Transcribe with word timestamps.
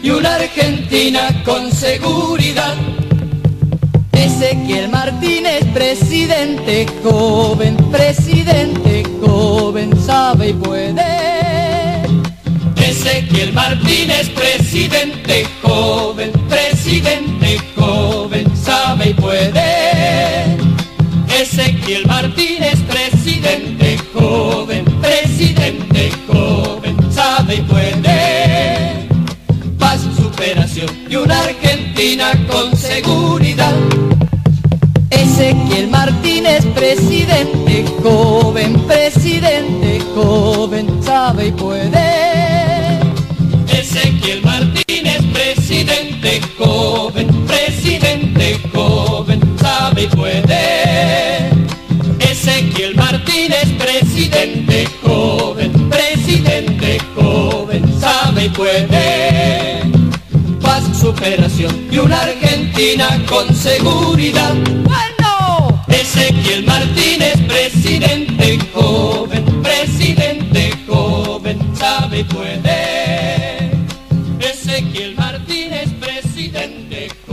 y 0.00 0.10
una 0.10 0.36
Argentina 0.36 1.42
con 1.44 1.72
seguridad. 1.72 2.76
Ezequiel 4.12 4.88
Martínez, 4.88 5.64
presidente 5.74 6.86
joven, 7.02 7.76
presidente 7.90 9.02
joven, 9.20 9.90
sabe 10.00 10.50
y 10.50 10.52
puede. 10.52 11.02
Ezequiel 12.76 13.52
Martínez, 13.52 14.30
presidente 14.30 15.44
joven, 15.62 16.30
presidente 16.48 17.58
joven, 17.74 18.46
sabe 18.56 19.10
y 19.10 19.14
puede. 19.14 20.56
Ezequiel 21.40 22.06
Martínez, 22.06 22.63
Argentina 31.84 32.32
con 32.50 32.74
seguridad. 32.76 33.74
Ezequiel 35.10 35.88
Martínez, 35.88 36.64
presidente 36.74 37.84
joven, 38.02 38.72
presidente 38.86 40.00
joven, 40.14 41.02
sabe 41.02 41.48
y 41.48 41.52
puede. 41.52 43.00
Ezequiel 43.68 44.42
Martínez, 44.42 45.22
presidente 45.32 46.40
joven, 46.58 47.28
presidente 47.46 48.58
joven, 48.72 49.40
sabe 49.60 50.04
y 50.04 50.06
puede. 50.06 51.50
Ezequiel 52.18 52.94
Martínez, 52.96 53.66
presidente 53.78 54.86
joven, 55.02 55.90
presidente 55.90 56.98
joven, 57.14 58.00
sabe 58.00 58.46
y 58.46 58.48
puede 58.48 59.83
superación 60.80 61.88
y 61.90 61.98
una 61.98 62.20
Argentina 62.20 63.08
con 63.28 63.54
seguridad. 63.54 64.54
¡Bueno! 64.82 65.82
Ezequiel 65.88 66.64
Martínez, 66.64 67.34
presidente 67.46 68.58
joven, 68.72 69.44
presidente 69.62 70.72
joven, 70.86 71.58
sabe 71.76 72.20
y 72.20 72.24
puede. 72.24 73.70
Ezequiel 74.40 75.14
Martínez, 75.16 75.90
presidente 76.00 77.08
joven. 77.08 77.23